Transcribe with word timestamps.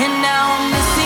and 0.00 0.22
now 0.22 0.50
I'm 0.50 0.70
missing 0.72 1.03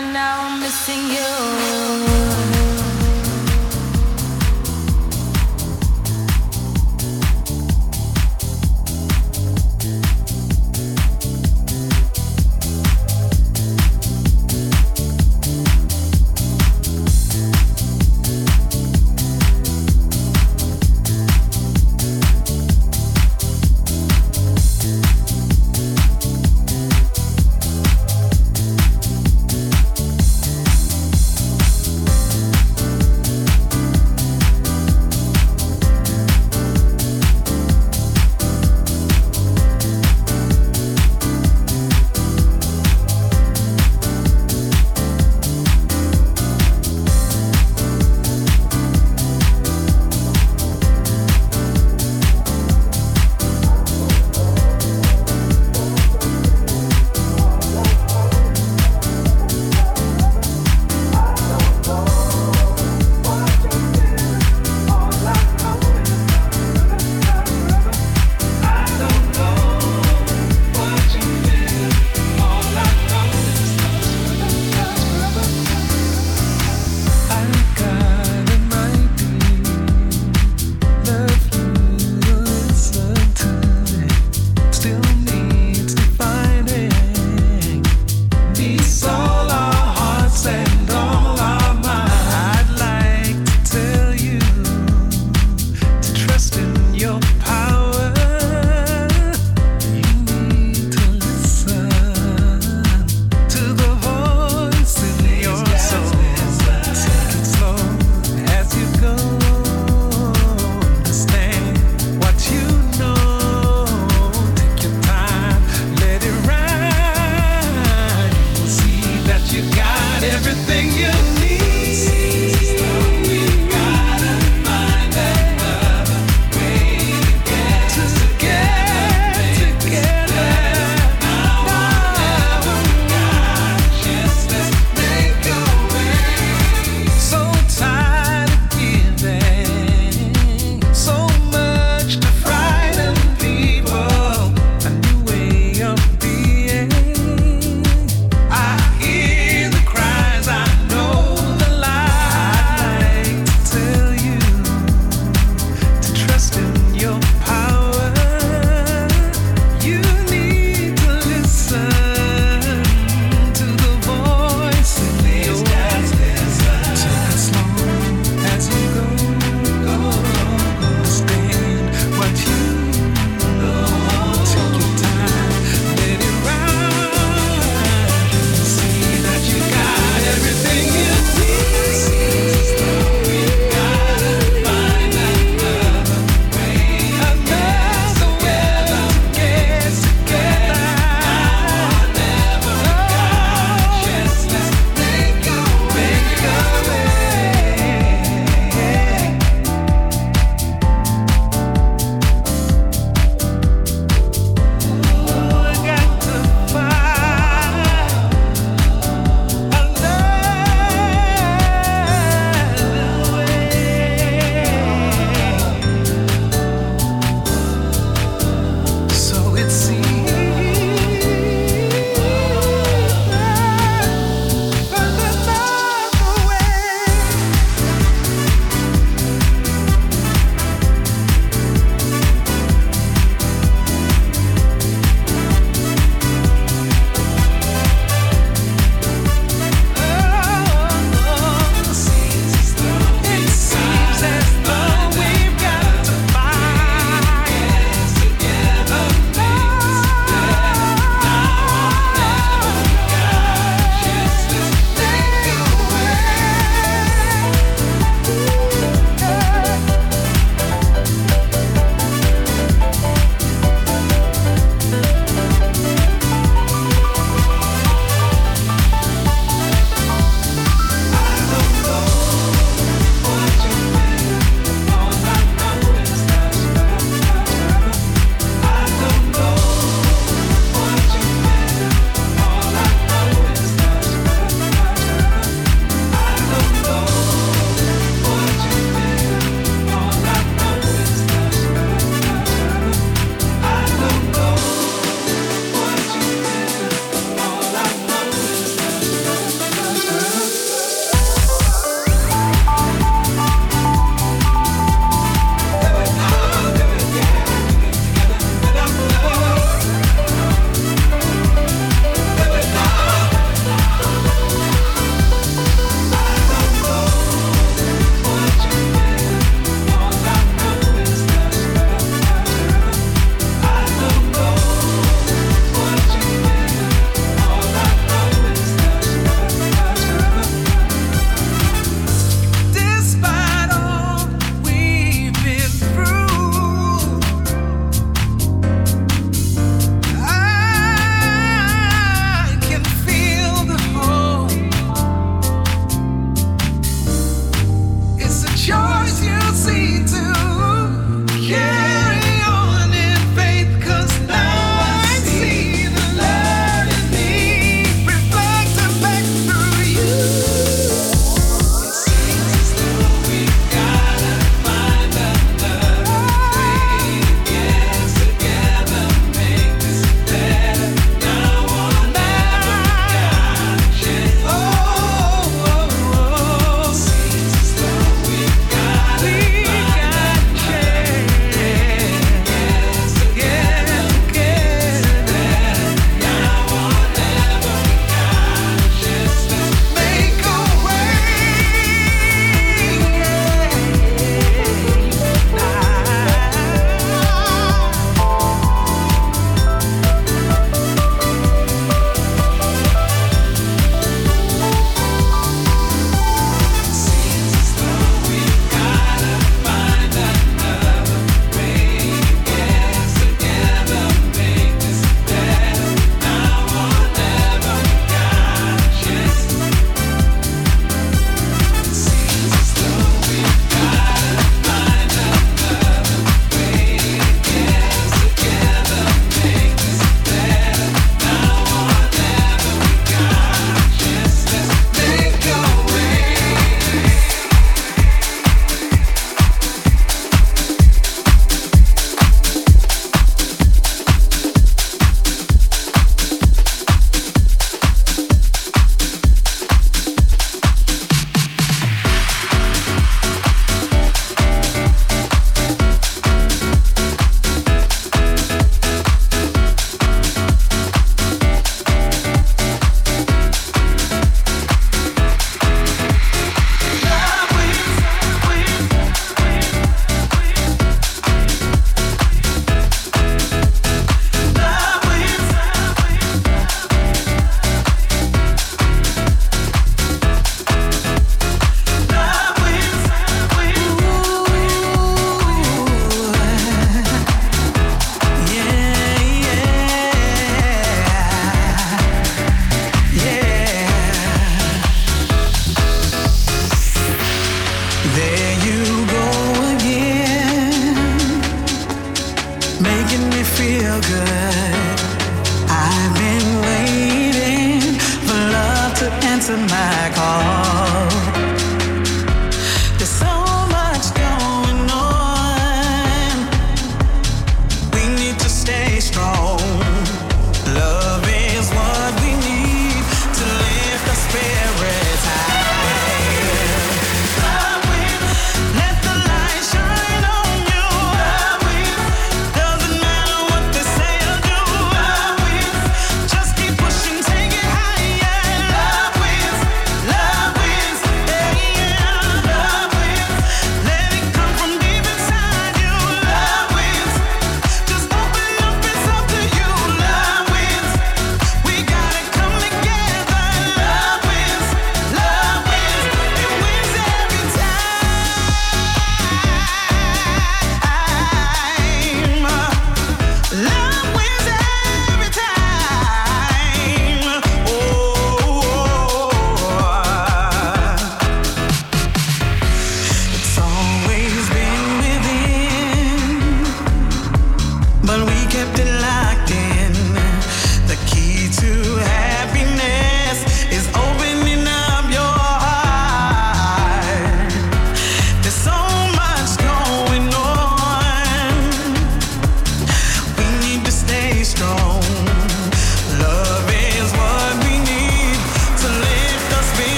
and 0.00 0.14
now 0.14 0.46
I'm 0.46 0.60
missing 0.60 1.10
you. 1.16 1.59